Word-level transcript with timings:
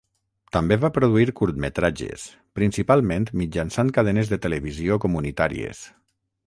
També 0.55 0.77
va 0.83 0.89
produir 0.95 1.33
curtmetratges, 1.41 2.25
principalment 2.61 3.29
mitjançant 3.43 3.93
cadenes 4.01 4.35
de 4.35 4.43
televisió 4.49 4.99
comunitàries. 5.07 5.89